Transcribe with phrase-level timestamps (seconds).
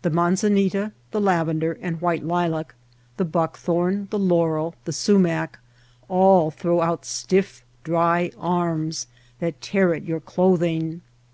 [0.00, 2.74] The manzanita, the lavender, and white lilac,
[3.18, 5.58] the buckthorn, the laurel, the su mac,
[6.08, 9.06] all throw out stiff dry arms
[9.38, 11.02] that tear at your clothing.